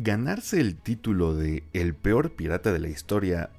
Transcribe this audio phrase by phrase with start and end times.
[0.00, 3.50] ganarse el título de el peor pirata de la historia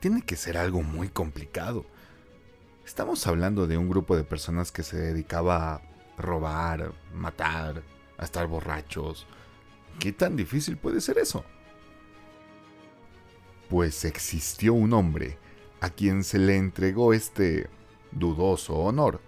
[0.00, 1.86] tiene que ser algo muy complicado.
[2.84, 5.82] Estamos hablando de un grupo de personas que se dedicaba a
[6.18, 7.84] robar, matar,
[8.18, 9.28] a estar borrachos.
[10.00, 11.44] ¿Qué tan difícil puede ser eso?
[13.70, 15.38] Pues existió un hombre
[15.80, 17.70] a quien se le entregó este
[18.10, 19.20] dudoso honor.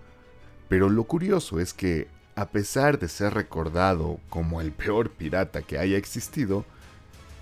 [0.68, 5.78] Pero lo curioso es que, a pesar de ser recordado como el peor pirata que
[5.78, 6.64] haya existido,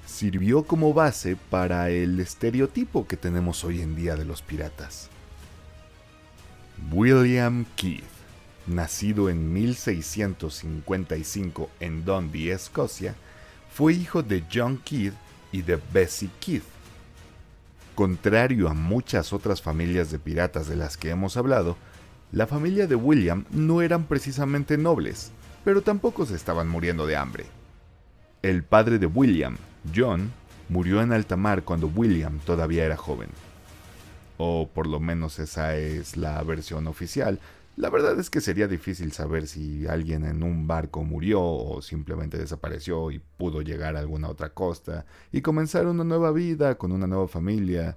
[0.07, 5.09] sirvió como base para el estereotipo que tenemos hoy en día de los piratas.
[6.91, 8.03] William Keith,
[8.67, 13.15] nacido en 1655 en Dundee, Escocia,
[13.73, 15.15] fue hijo de John Keith
[15.53, 16.65] y de Bessie Keith.
[17.95, 21.77] Contrario a muchas otras familias de piratas de las que hemos hablado,
[22.33, 25.33] la familia de William no eran precisamente nobles,
[25.65, 27.45] pero tampoco se estaban muriendo de hambre.
[28.43, 29.57] El padre de William,
[29.95, 30.33] John,
[30.69, 33.29] murió en alta mar cuando William todavía era joven
[34.45, 37.39] o por lo menos esa es la versión oficial.
[37.77, 42.39] La verdad es que sería difícil saber si alguien en un barco murió o simplemente
[42.39, 47.07] desapareció y pudo llegar a alguna otra costa y comenzar una nueva vida con una
[47.07, 47.97] nueva familia,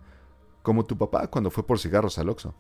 [0.62, 2.54] como tu papá cuando fue por cigarros al Oxxo.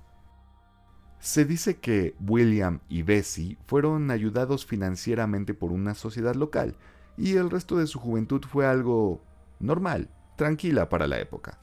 [1.19, 6.75] Se dice que William y Bessie fueron ayudados financieramente por una sociedad local
[7.17, 9.21] y el resto de su juventud fue algo
[9.59, 11.59] normal, tranquila para la época.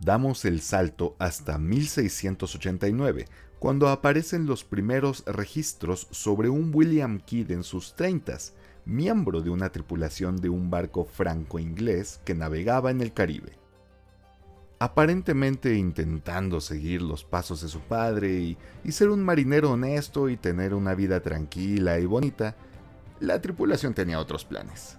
[0.00, 3.26] Damos el salto hasta 1689,
[3.58, 9.70] cuando aparecen los primeros registros sobre un William Kidd en sus treintas, miembro de una
[9.70, 13.58] tripulación de un barco franco-inglés que navegaba en el Caribe.
[14.78, 20.74] Aparentemente intentando seguir los pasos de su padre y, ser un marinero honesto y tener
[20.74, 22.56] una vida tranquila y bonita,
[23.18, 24.98] la tripulación tenía otros planes.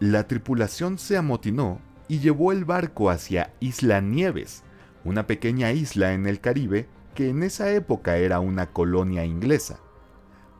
[0.00, 4.62] La tripulación se amotinó y llevó el barco hacia Isla Nieves,
[5.04, 9.78] una pequeña isla en el Caribe que en esa época era una colonia inglesa,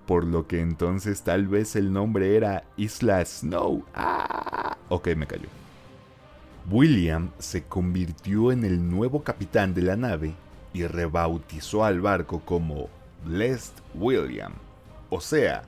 [0.06, 3.84] por lo que entonces tal vez el nombre era Isla Snow.
[3.94, 4.78] ¡Ah!
[4.88, 5.48] Ok, me cayó.
[6.70, 10.34] William se convirtió en el nuevo capitán de la nave
[10.72, 12.88] y rebautizó al barco como
[13.24, 14.52] Blessed William,
[15.10, 15.62] o sea,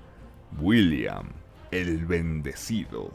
[0.60, 1.28] William
[1.70, 3.10] el bendecido.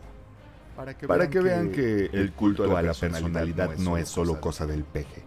[0.75, 0.95] Para
[1.29, 5.23] que, vean, que, el culto a la personalidad no es solo cosa del peje.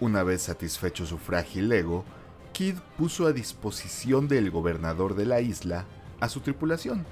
[0.00, 2.04] Una vez satisfecho su frágil ego,
[2.52, 5.84] Kidd puso a disposición del gobernador de la isla
[6.18, 7.06] a su tripulación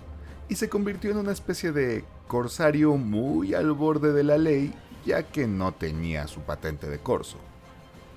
[0.48, 4.72] y se convirtió en una especie de corsario muy al borde de la ley
[5.04, 7.38] ya que no tenía su patente de corso.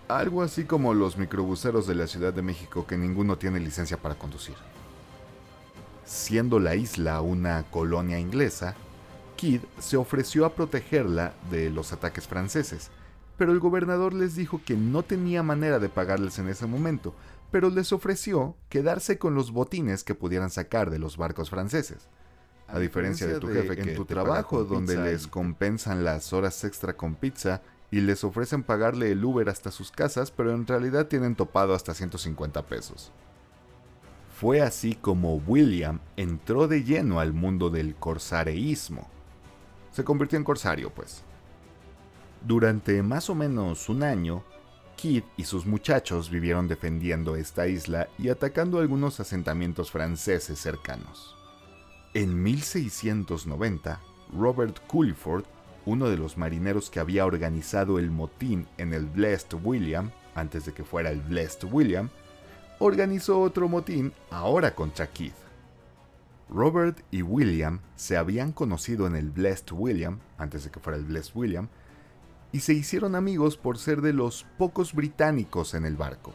[0.08, 4.16] Algo así como los microbuseros de la Ciudad de México que ninguno tiene licencia para
[4.16, 4.56] conducir.
[6.04, 8.76] Siendo la isla una colonia inglesa,
[9.38, 12.92] Kidd se ofreció a protegerla de los ataques franceses,
[13.38, 17.16] pero el gobernador les dijo que no tenía manera de pagarles en ese momento,
[17.50, 22.10] pero les ofreció quedarse con los botines que pudieran sacar de los barcos franceses.
[22.72, 26.94] A, diferencia de tu jefe que en tu trabajo donde les compensan las horas extra
[26.94, 27.62] con pizza
[27.92, 31.94] y les ofrecen pagarle el Uber hasta sus casas, pero en realidad tienen topado hasta
[31.94, 33.12] 150 pesos.
[34.40, 39.08] Fue así como William entró de lleno al mundo del corsareísmo.
[39.92, 41.24] Se convirtió en corsario, pues.
[42.48, 44.44] Durante más o menos un año,
[44.96, 51.41] Kidd y sus muchachos vivieron defendiendo esta isla y atacando algunos asentamientos franceses cercanos.
[52.14, 54.02] En 1690,
[54.38, 55.46] Robert Culliford,
[55.86, 60.74] uno de los marineros que había organizado el motín en el Blessed William, antes de
[60.74, 62.10] que fuera el Blessed William,
[62.80, 65.32] organizó otro motín ahora contra Keith.
[66.50, 71.06] Robert y William se habían conocido en el Blessed William, antes de que fuera el
[71.06, 71.70] Blessed William,
[72.52, 76.34] y se hicieron amigos por ser de los pocos británicos en el barco.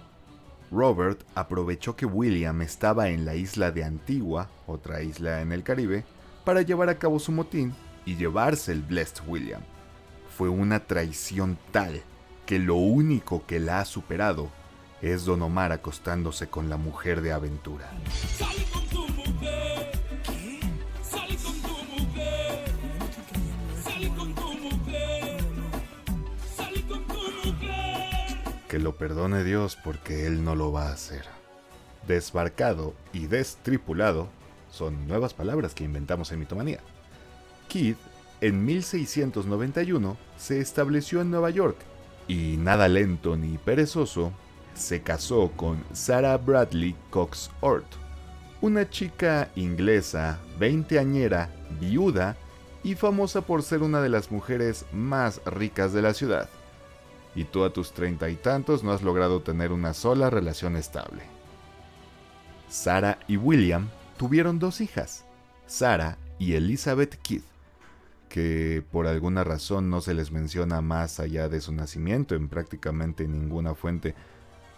[0.70, 6.04] Robert aprovechó que William estaba en la isla de Antigua, otra isla en el Caribe,
[6.44, 7.74] para llevar a cabo su motín
[8.04, 9.62] y llevarse el Blessed William.
[10.36, 12.02] Fue una traición tal
[12.46, 14.50] que lo único que la ha superado
[15.02, 17.90] es Don Omar acostándose con la mujer de aventura.
[28.68, 31.24] Que lo perdone Dios porque él no lo va a hacer.
[32.06, 34.28] Desbarcado y destripulado
[34.70, 36.80] son nuevas palabras que inventamos en Mitomanía.
[37.68, 37.98] Keith,
[38.40, 41.76] en 1691, se estableció en Nueva York
[42.28, 44.32] y nada lento ni perezoso
[44.74, 47.86] se casó con Sarah Bradley Cox Ort,
[48.60, 52.36] una chica inglesa, veinteañera, viuda
[52.84, 56.48] y famosa por ser una de las mujeres más ricas de la ciudad.
[57.36, 61.22] Y tú a tus treinta y tantos no has logrado tener una sola relación estable.
[62.68, 65.24] Sarah y William tuvieron dos hijas,
[65.66, 67.44] Sarah y Elizabeth Keith,
[68.28, 73.28] que por alguna razón no se les menciona más allá de su nacimiento en prácticamente
[73.28, 74.14] ninguna fuente.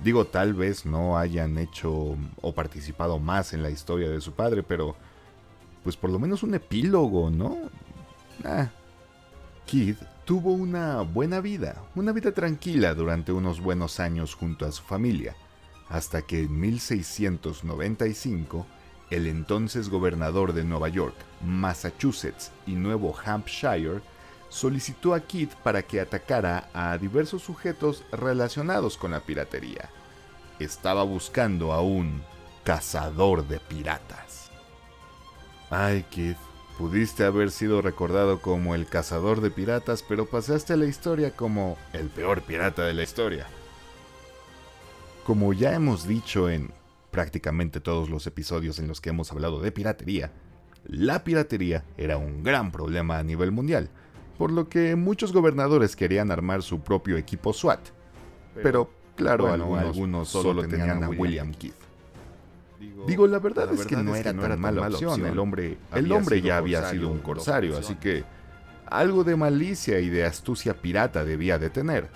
[0.01, 4.63] Digo, tal vez no hayan hecho o participado más en la historia de su padre,
[4.63, 4.97] pero
[5.83, 7.57] pues por lo menos un epílogo, ¿no?
[8.45, 8.69] Ah.
[9.67, 14.83] Keith tuvo una buena vida, una vida tranquila durante unos buenos años junto a su
[14.83, 15.35] familia,
[15.89, 18.67] hasta que en 1695
[19.09, 24.03] el entonces gobernador de Nueva York, Massachusetts y Nuevo Hampshire
[24.51, 29.89] solicitó a Keith para que atacara a diversos sujetos relacionados con la piratería.
[30.59, 32.23] Estaba buscando a un
[32.65, 34.51] cazador de piratas.
[35.71, 36.37] Ay, Keith,
[36.79, 41.77] pudiste haber sido recordado como el cazador de piratas, pero pasaste a la historia como
[41.93, 43.49] el peor pirata de la historia.
[45.27, 46.71] Como ya hemos dicho en
[47.11, 50.31] prácticamente todos los episodios en los que hemos hablado de piratería,
[50.87, 53.91] la piratería era un gran problema a nivel mundial,
[54.39, 57.81] por lo que muchos gobernadores querían armar su propio equipo SWAT.
[58.63, 61.88] Pero, claro, algunos, solo, tenían, a William Keith.
[63.07, 65.25] Digo, la verdad, es, que no era, tan mala opción.
[65.27, 68.25] El hombre, el hombre ya había sido un corsario, así que
[68.87, 72.09] algo de malicia y de astucia pirata debía de tener.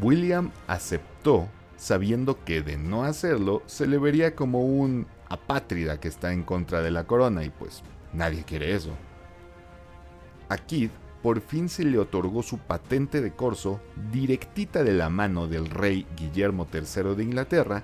[0.00, 6.32] William aceptó sabiendo que de no hacerlo se le vería como un apátrida que está
[6.32, 8.90] en contra de la corona y pues nadie quiere eso.
[10.48, 10.90] A Kid
[11.22, 13.80] por fin se le otorgó su patente de corso
[14.12, 17.82] directita de la mano del rey Guillermo III de Inglaterra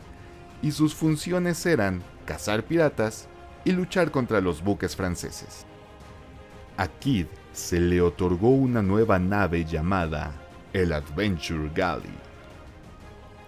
[0.65, 3.29] y sus funciones eran cazar piratas
[3.65, 5.65] y luchar contra los buques franceses.
[6.77, 10.33] A Kid se le otorgó una nueva nave llamada
[10.73, 12.25] el Adventure Galley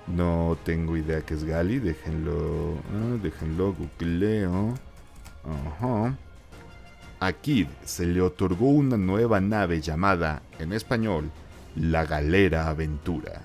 [0.06, 4.74] no tengo idea qué es Gali, déjenlo, ah, déjenlo, googleo.
[5.44, 6.16] Ajá.
[7.18, 11.30] A Kid se le otorgó una nueva nave llamada, en español,
[11.74, 13.42] la Galera Aventura.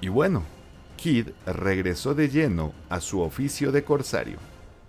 [0.00, 0.44] Y bueno,
[1.04, 4.38] Kid regresó de lleno a su oficio de corsario,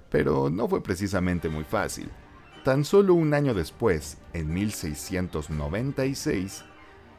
[0.10, 2.10] pero no fue precisamente muy fácil.
[2.64, 6.64] Tan solo un año después, en 1696,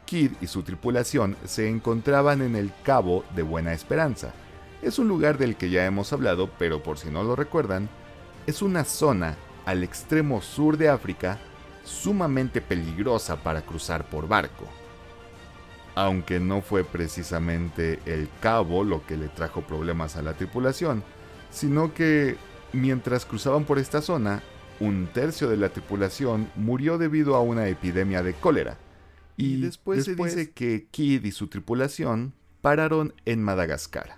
[0.05, 4.33] Kidd y su tripulación se encontraban en el Cabo de Buena Esperanza.
[4.81, 7.89] Es un lugar del que ya hemos hablado, pero por si no lo recuerdan,
[8.47, 11.37] es una zona al extremo sur de África
[11.83, 14.65] sumamente peligrosa para cruzar por barco.
[15.97, 21.03] Aunque no fue precisamente el cabo lo que le trajo problemas a la tripulación,
[21.49, 22.37] sino que
[22.71, 24.43] mientras cruzaban por esta zona,
[24.79, 28.77] un tercio de la tripulación murió debido a una epidemia de cólera
[29.37, 34.17] y, después, se dice que Kidd y su tripulación pararon en Madagascar.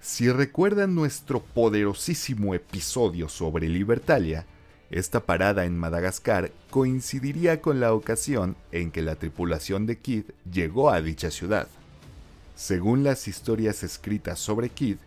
[0.00, 4.46] Si recuerdan nuestro poderosísimo episodio sobre Libertalia,
[4.94, 10.88] esta parada en Madagascar coincidiría con la ocasión en que la tripulación de Kidd llegó
[10.88, 11.66] a dicha ciudad.
[12.54, 14.98] Según las historias escritas sobre Kidd,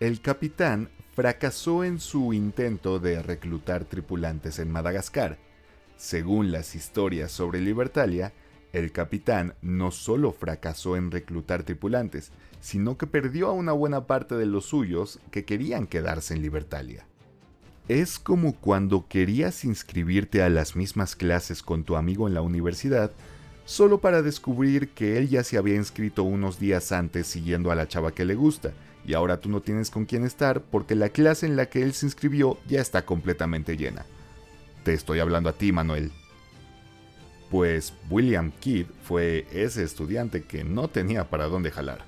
[0.00, 5.36] el capitán fracasó en su intento de reclutar tripulantes en Madagascar.
[5.98, 8.32] Según las historias sobre Libertalia,
[8.72, 14.36] el capitán no solo fracasó en reclutar tripulantes, sino que perdió a una buena parte
[14.36, 17.06] de los suyos que querían quedarse en Libertalia.
[17.88, 23.10] Es como cuando querías inscribirte a las mismas clases con tu amigo en la universidad,
[23.66, 27.88] solo para descubrir que él ya se había inscrito unos días antes siguiendo a la
[27.88, 28.72] chava que le gusta,
[29.06, 31.92] y ahora tú no tienes con quién estar porque la clase en la que él
[31.92, 34.06] se inscribió ya está completamente llena.
[34.82, 36.10] Te estoy hablando a ti, Manuel
[37.54, 42.04] pues William Kidd fue ese estudiante que no tenía para dónde jalar.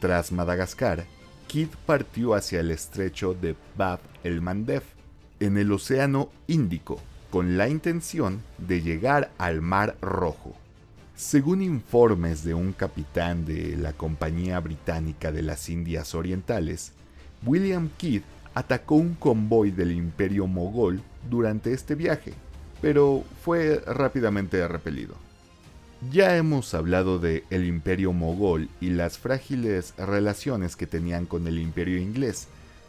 [0.00, 1.06] Tras Madagascar,
[1.46, 4.82] Kidd partió hacia el estrecho de Bab el Mandeb,
[5.40, 7.00] en el Océano Índico,
[7.30, 10.54] con la intención de llegar al Mar Rojo.
[11.14, 16.92] Según informes de un capitán de la Compañía Británica de las Indias Orientales,
[17.44, 18.22] William Kidd
[18.54, 22.34] atacó un convoy del Imperio Mogol durante este viaje
[22.80, 25.14] pero fue rápidamente repelido.
[26.12, 31.58] Ya hemos hablado de el imperio mogol y las frágiles relaciones que tenían con el
[31.58, 32.48] imperio inglés,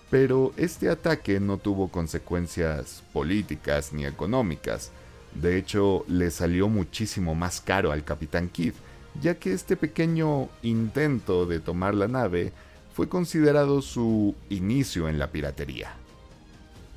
[0.10, 4.92] pero este ataque no tuvo consecuencias políticas ni económicas.
[5.34, 8.74] De hecho, le salió muchísimo más caro al capitán Kidd,
[9.22, 12.52] ya que este pequeño intento de tomar la nave
[12.94, 15.94] fue considerado su inicio en la piratería.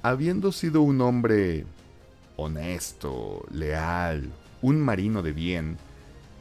[0.02, 1.66] Habiendo sido un hombre
[2.36, 4.30] honesto, leal,
[4.62, 5.76] un marino de bien,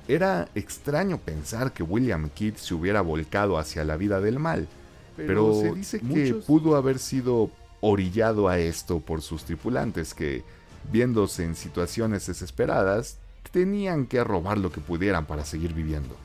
[0.09, 4.67] era extraño pensar que William Kidd se hubiera volcado hacia la vida del mal,
[5.15, 10.43] pero, se dice que pudo haber sido orillado a esto por sus tripulantes que,
[10.91, 13.17] viéndose en situaciones desesperadas,
[13.51, 16.15] tenían que robar lo que pudieran para seguir viviendo.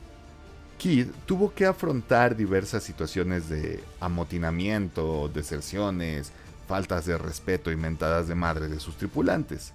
[0.79, 6.31] Kidd tuvo que afrontar diversas situaciones de amotinamiento, deserciones,
[6.67, 9.73] faltas de respeto y mentadas de madre de sus tripulantes,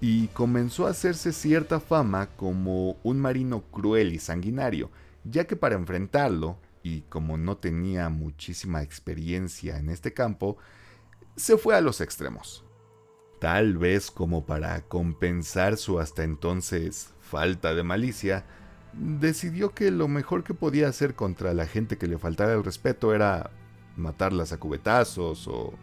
[0.00, 4.90] y comenzó a hacerse cierta fama como un marino cruel y sanguinario,
[5.24, 10.56] ya que para enfrentarlo, y como no tenía muchísima experiencia en este campo,
[11.36, 12.64] se fue a los extremos.
[13.40, 18.44] Tal vez como para compensar su hasta entonces falta de malicia,
[18.92, 23.14] decidió que lo mejor que podía hacer contra la gente que le faltara el respeto
[23.14, 23.50] era
[23.96, 25.74] matarlas a cubetazos o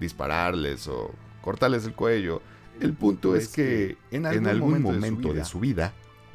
[0.00, 1.12] dispararles o
[1.42, 2.42] cortarles el cuello.
[2.80, 5.92] El punto es que en algún, momento, de, su vida,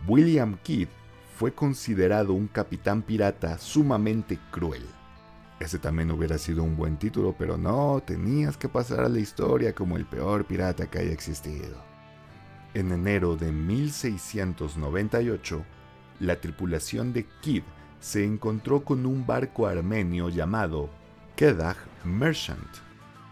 [0.08, 0.88] William Kidd
[1.36, 4.86] fue considerado un capitán pirata sumamente cruel.
[5.60, 9.76] Ese también hubiera sido un buen título, pero no, tenías que pasar a la historia
[9.76, 11.84] como el peor pirata que haya existido.
[12.74, 15.66] En enero de 1698,
[16.22, 17.64] la tripulación de Kidd
[18.00, 20.90] se encontró con un barco armenio llamado
[21.36, 22.89] Kedah Merchant.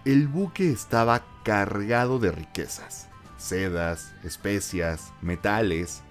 [0.08, 6.02] El buque estaba cargado de riquezas, sedas, especias, metales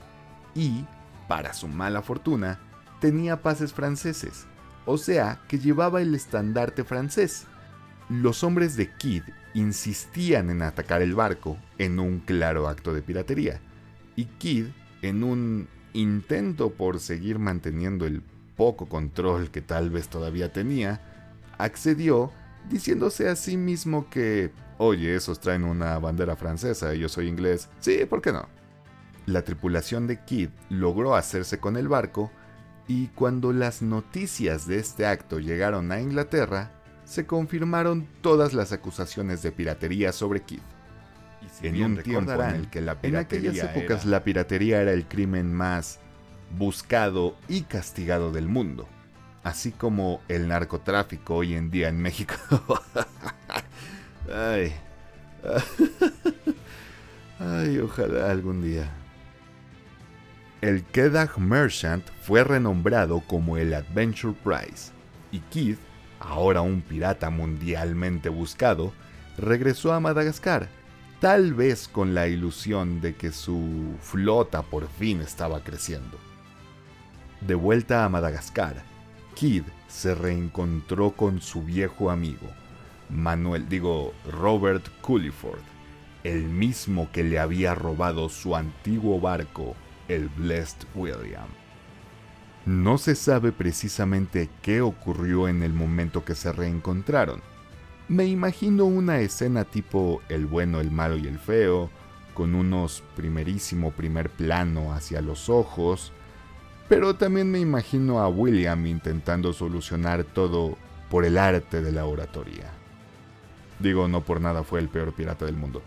[0.54, 0.84] y,
[1.28, 2.60] para su mala fortuna,
[3.00, 4.44] tenía pases franceses,
[4.84, 7.46] o sea que llevaba el estandarte francés.
[8.10, 9.22] Los hombres de Kidd
[9.54, 13.62] insistían en atacar el barco en un claro acto de piratería,
[14.14, 14.66] y Kidd,
[15.00, 18.20] en un intento por seguir manteniendo el
[18.58, 21.00] poco control que tal vez todavía tenía,
[21.56, 22.30] accedió
[22.68, 27.68] diciéndose a sí mismo que, oye, esos traen una bandera francesa y yo soy inglés,
[27.80, 28.48] sí, ¿por qué no?
[29.26, 32.30] La tripulación de Kidd logró hacerse con el barco
[32.86, 36.70] y cuando las noticias de este acto llegaron a Inglaterra,
[37.04, 40.60] se confirmaron todas las acusaciones de piratería sobre Kidd.
[41.62, 45.06] Y en un tiempo en el que la en aquellas épocas la piratería era el
[45.06, 46.00] crimen más
[46.58, 48.88] buscado y castigado del mundo
[49.46, 52.34] así como el narcotráfico hoy en día en México.
[54.34, 54.74] Ay.
[57.38, 58.90] Ay, ojalá algún día.
[60.62, 64.90] El Kedah Merchant fue renombrado como el Adventure Prize
[65.30, 65.78] y Keith,
[66.18, 68.92] ahora un pirata mundialmente buscado,
[69.38, 70.68] regresó a Madagascar,
[71.20, 76.18] tal vez con la ilusión de que su flota por fin estaba creciendo.
[77.42, 78.95] De vuelta a Madagascar,
[79.36, 82.48] Kidd se reencontró con su viejo amigo,
[83.10, 85.60] Manuel, digo, Robert Culliford,
[86.24, 89.76] el mismo que le había robado su antiguo barco,
[90.08, 91.48] el Blessed William.
[92.64, 97.42] No se sabe precisamente qué ocurrió en el momento que se reencontraron.
[98.08, 101.90] Me imagino una escena tipo el bueno, el malo y el feo,
[102.32, 106.12] con unos primerísimo primer plano hacia los ojos,
[106.88, 110.76] pero también me imagino a William intentando solucionar todo
[111.10, 112.70] por el arte de la oratoria.
[113.78, 115.82] Digo, no por nada fue el peor pirata del mundo.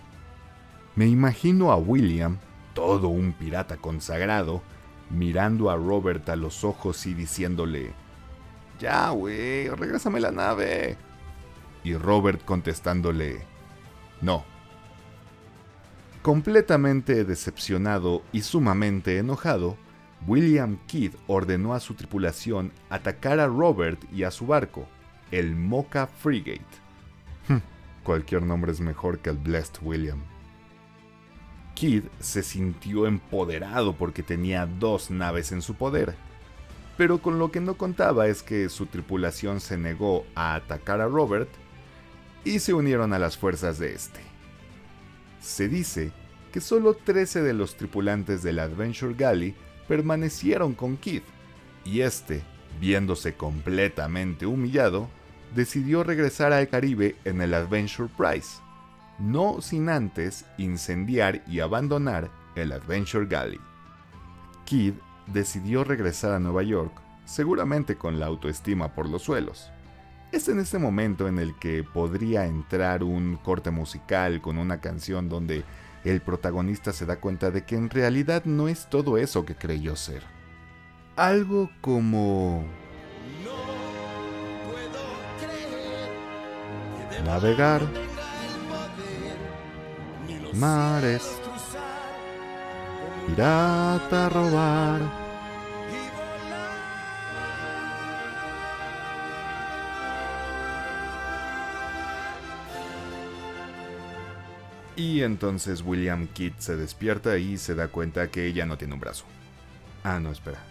[0.96, 2.38] Me imagino a William,
[2.74, 4.62] todo un pirata consagrado,
[5.10, 7.94] mirando a Robert a los ojos y diciéndole,
[8.80, 10.98] Ya, güey, regrésame la nave.
[11.84, 13.42] Y Robert contestándole,
[14.22, 14.44] No.
[16.22, 19.78] Completamente decepcionado y sumamente enojado,
[20.28, 24.88] William Kidd ordenó a su tripulación atacar a Robert y a su barco,
[25.32, 26.66] el Mocha Frigate.
[27.48, 27.60] Hmm,
[28.04, 30.22] cualquier nombre es mejor que el Blessed William.
[31.76, 36.16] Kidd se sintió empoderado porque tenía dos naves en su poder,
[36.98, 41.08] pero con lo que no contaba es que su tripulación se negó a atacar a
[41.08, 41.50] Robert
[42.44, 44.20] y se unieron a las fuerzas de este.
[45.40, 46.12] Se dice
[46.52, 49.56] que solo 13 de los tripulantes del Adventure Galley
[49.90, 51.26] permanecieron con Keith,
[51.84, 52.44] y este,
[52.80, 55.10] viéndose completamente humillado,
[55.56, 58.62] decidió regresar al Caribe en el Adventure Prize,
[59.18, 63.60] no sin antes incendiar y abandonar el Adventure Galley.
[64.66, 64.94] Kidd
[65.26, 66.94] decidió regresar a Nueva York,
[67.26, 69.72] seguramente con la autoestima por los suelos.
[70.32, 75.30] Es en este momento en el que podría entrar un corte musical con una canción
[75.30, 75.64] donde
[76.04, 79.96] el protagonista se da cuenta de que en realidad no es todo eso que creyó
[79.96, 80.24] ser.
[81.16, 82.66] Algo como...
[83.44, 83.52] No
[84.70, 85.02] puedo
[85.40, 87.82] creer navegar.
[90.54, 91.40] Mares.
[93.28, 95.29] Pirata robar
[105.00, 109.00] Y entonces William Kidd se despierta y se da cuenta que ella no tiene un
[109.00, 109.24] brazo.
[110.04, 110.62] Ah, no, espera.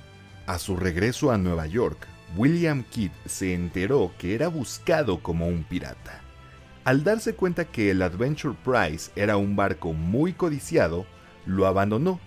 [0.46, 2.06] A su regreso a Nueva York,
[2.36, 6.20] William Kidd se enteró que era buscado como un pirata.
[6.84, 11.06] Al darse cuenta que el Adventure Prize era un barco muy codiciado,
[11.46, 12.20] lo abandonó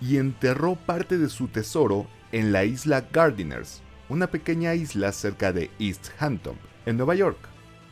[0.00, 5.70] y enterró parte de su tesoro en la isla Gardeners, una pequeña isla cerca de
[5.78, 7.38] East Hampton, en Nueva York.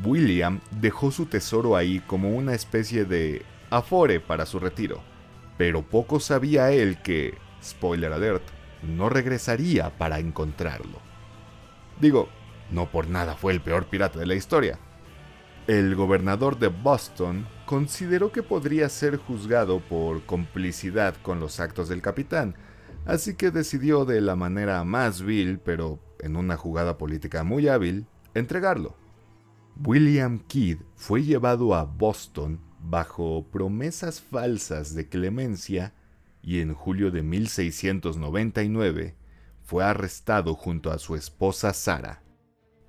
[0.05, 5.01] William dejó su tesoro ahí como una especie de afore para su retiro,
[5.57, 8.43] pero poco sabía él que, spoiler alert,
[8.83, 10.99] no regresaría para encontrarlo.
[12.01, 12.29] Digo,
[12.71, 14.79] no por nada fue el peor pirata de la historia.
[15.67, 22.03] El gobernador de Boston consideró que podría ser juzgado por complicidad con los actos del
[22.03, 22.57] capitán,
[23.07, 28.07] así que decidió de la manera más vil, pero en una jugada política muy hábil,
[28.35, 28.97] entregarlo.
[29.83, 35.95] William Kidd fue llevado a Boston bajo promesas falsas de clemencia
[36.43, 39.15] y en julio de 1699
[39.63, 42.23] fue arrestado junto a su esposa Sara.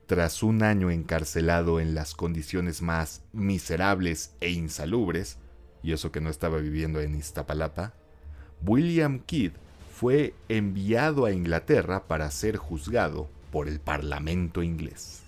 [0.07, 5.38] Tras un año encarcelado en las condiciones más miserables e insalubres,
[5.81, 7.93] y eso que no estaba viviendo en Iztapalapa,
[8.65, 9.53] William Kidd
[9.93, 15.23] fue enviado a Inglaterra para ser juzgado por el Parlamento inglés.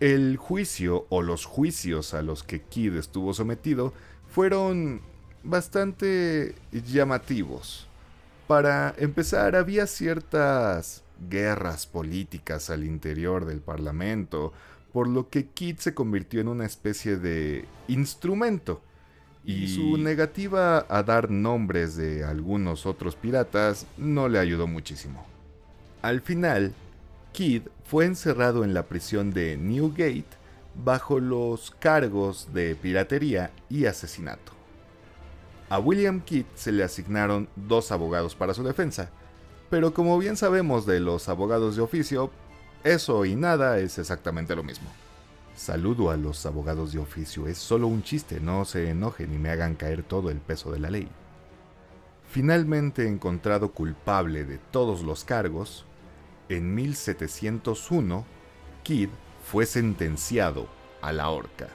[0.00, 3.94] El juicio o los juicios a los que Kidd estuvo sometido
[4.28, 5.00] fueron
[5.42, 7.88] bastante llamativos.
[8.46, 14.52] Para empezar, había ciertas guerras políticas al interior del Parlamento,
[14.92, 18.82] por lo que Kidd se convirtió en una especie de instrumento.
[19.44, 25.24] Y su negativa a dar nombres de algunos otros piratas no le ayudó muchísimo.
[26.02, 26.74] Al final,
[27.36, 30.24] Kidd fue encerrado en la prisión de Newgate
[30.74, 34.52] bajo los cargos de piratería y asesinato.
[35.68, 39.10] A William Kidd se le asignaron dos abogados para su defensa,
[39.68, 42.30] pero como bien sabemos de los abogados de oficio,
[42.84, 44.88] eso y nada es exactamente lo mismo.
[45.54, 49.50] Saludo a los abogados de oficio, es solo un chiste, no se enojen y me
[49.50, 51.06] hagan caer todo el peso de la ley.
[52.30, 55.84] Finalmente encontrado culpable de todos los cargos,
[56.48, 58.24] en 1701,
[58.82, 59.08] Kidd
[59.42, 60.68] fue sentenciado
[61.02, 61.68] a la horca.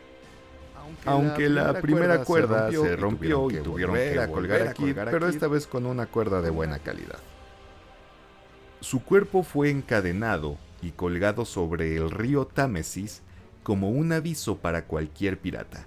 [1.05, 5.65] Aunque, la, primera, cuerda, se rompió, y tuvieron, que, colgar a Kidd, pero esta vez
[5.65, 7.19] con una cuerda de buena calidad.
[8.81, 13.21] Su cuerpo fue encadenado y colgado sobre el río Támesis
[13.63, 15.85] como un aviso para cualquier pirata,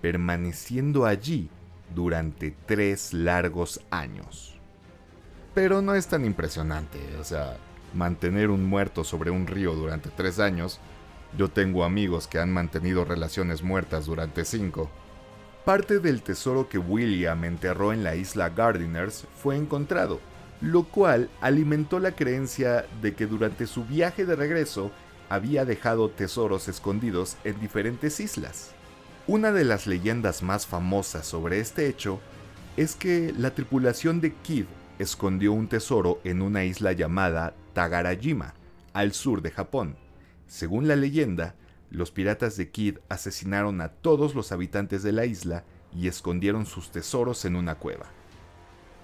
[0.00, 1.48] permaneciendo allí
[1.94, 4.58] durante tres largos años.
[5.54, 7.56] Pero no es tan impresionante, o sea,
[7.94, 10.80] mantener un muerto sobre un río durante tres años,
[11.36, 14.90] yo tengo amigos que han mantenido relaciones muertas durante cinco.
[15.64, 20.20] Parte del tesoro que William enterró en la isla Gardeners fue encontrado,
[20.60, 24.90] lo cual alimentó la creencia de que durante su viaje de regreso
[25.28, 28.72] había dejado tesoros escondidos en diferentes islas.
[29.26, 32.20] Una de las leyendas más famosas sobre este hecho
[32.76, 34.66] es que la tripulación de Kidd
[34.98, 38.54] escondió un tesoro en una isla llamada Tagarajima,
[38.92, 39.96] al sur de Japón.
[40.46, 41.54] Según la leyenda,
[41.90, 46.90] los piratas de Kidd asesinaron a todos los habitantes de la isla y escondieron sus
[46.90, 48.06] tesoros en una cueva.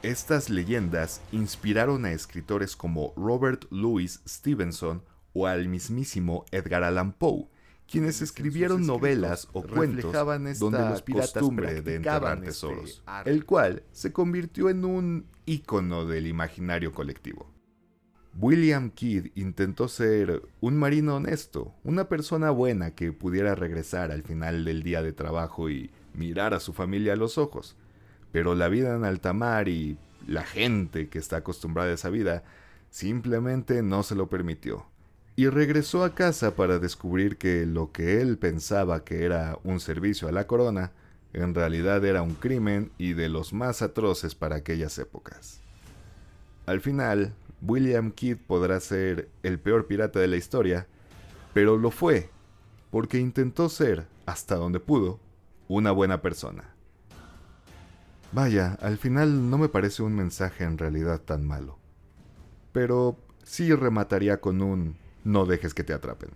[0.02, 5.02] Estas leyendas inspiraron a escritores como Robert Louis Stevenson
[5.32, 7.48] o al mismísimo Edgar Allan Poe,
[7.90, 10.12] quienes escribieron novelas o cuentos
[10.58, 16.06] donde los piratas costumbre de enterrar este tesoros, el cual se convirtió en un ícono
[16.06, 17.55] del imaginario colectivo.
[18.38, 24.64] William Kidd intentó ser un marino honesto, una persona buena que pudiera regresar al final
[24.64, 27.76] del día de trabajo y mirar a su familia a los ojos,
[28.32, 32.44] pero la vida en alta mar y la gente que está acostumbrada a esa vida
[32.90, 34.86] simplemente no se lo permitió
[35.36, 40.28] y regresó a casa para descubrir que lo que él pensaba que era un servicio
[40.28, 40.92] a la corona,
[41.34, 45.60] en realidad era un crimen y de los más atroces para aquellas épocas.
[46.64, 47.34] Al final,
[47.66, 50.86] William Kidd podrá ser el peor pirata de la historia,
[51.52, 52.30] pero lo fue,
[52.90, 55.18] porque intentó ser, hasta donde pudo,
[55.68, 56.64] una buena persona.
[58.32, 61.78] Vaya, al final no me parece un mensaje en realidad tan malo.
[62.72, 66.30] Pero sí remataría con un no dejes que te atrapen.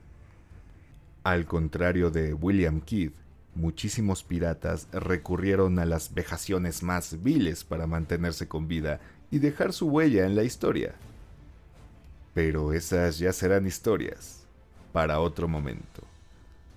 [1.23, 3.12] Al contrario de William Kidd,
[3.55, 9.88] muchísimos piratas recurrieron a las vejaciones más viles para mantenerse con vida y dejar su
[9.88, 10.95] huella en la historia.
[12.35, 14.47] Pero esas ya serán historias
[14.93, 16.03] para otro momento.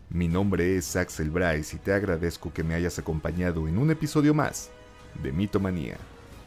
[0.10, 4.34] Mi nombre es Axel Bryce y te agradezco que me hayas acompañado en un episodio
[4.34, 4.70] más
[5.22, 5.98] de Mitomanía.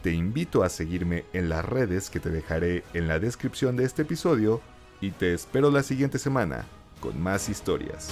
[0.03, 4.03] Te invito a seguirme en las redes que te dejaré en la descripción de este
[4.03, 4.61] episodio
[5.01, 6.65] y te espero la siguiente semana
[7.01, 8.11] con más historias.